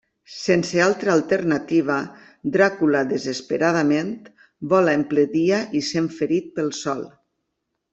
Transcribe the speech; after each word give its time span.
Sense 0.35 0.79
altra 0.85 1.11
alternativa, 1.15 1.97
Dràcula 2.57 3.03
desesperadament 3.13 4.11
vola 4.75 4.99
en 5.01 5.07
ple 5.15 5.31
dia 5.39 5.65
i 5.83 5.87
sent 5.95 6.13
ferit 6.21 6.53
pel 6.59 6.77
sol. 6.85 7.11